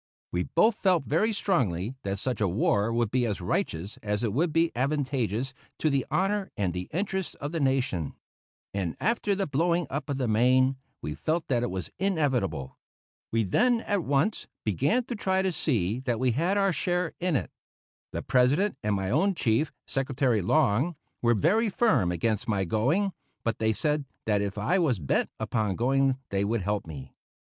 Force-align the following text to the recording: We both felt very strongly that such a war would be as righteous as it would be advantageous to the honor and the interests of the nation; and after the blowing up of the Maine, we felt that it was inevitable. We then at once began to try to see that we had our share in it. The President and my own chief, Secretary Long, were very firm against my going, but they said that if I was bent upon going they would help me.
We 0.31 0.41
both 0.41 0.73
felt 0.77 1.03
very 1.05 1.31
strongly 1.31 1.93
that 2.01 2.17
such 2.17 2.41
a 2.41 2.47
war 2.47 2.91
would 2.91 3.11
be 3.11 3.23
as 3.27 3.39
righteous 3.39 3.97
as 4.01 4.23
it 4.23 4.33
would 4.33 4.51
be 4.51 4.71
advantageous 4.75 5.53
to 5.77 5.91
the 5.91 6.07
honor 6.09 6.49
and 6.57 6.73
the 6.73 6.87
interests 6.91 7.35
of 7.35 7.51
the 7.51 7.59
nation; 7.59 8.15
and 8.73 8.97
after 8.99 9.35
the 9.35 9.45
blowing 9.45 9.85
up 9.91 10.09
of 10.09 10.17
the 10.17 10.27
Maine, 10.27 10.75
we 11.03 11.13
felt 11.13 11.47
that 11.49 11.61
it 11.61 11.69
was 11.69 11.91
inevitable. 11.99 12.79
We 13.31 13.43
then 13.43 13.81
at 13.81 14.03
once 14.03 14.47
began 14.63 15.03
to 15.05 15.13
try 15.15 15.43
to 15.43 15.51
see 15.51 15.99
that 15.99 16.19
we 16.19 16.31
had 16.31 16.57
our 16.57 16.73
share 16.73 17.13
in 17.19 17.35
it. 17.35 17.51
The 18.11 18.23
President 18.23 18.79
and 18.81 18.95
my 18.95 19.11
own 19.11 19.35
chief, 19.35 19.71
Secretary 19.85 20.41
Long, 20.41 20.95
were 21.21 21.35
very 21.35 21.69
firm 21.69 22.11
against 22.11 22.47
my 22.47 22.65
going, 22.65 23.13
but 23.43 23.59
they 23.59 23.71
said 23.71 24.05
that 24.25 24.41
if 24.41 24.57
I 24.57 24.79
was 24.79 24.97
bent 24.97 25.29
upon 25.39 25.75
going 25.75 26.17
they 26.31 26.43
would 26.43 26.63
help 26.63 26.87
me. 26.87 27.13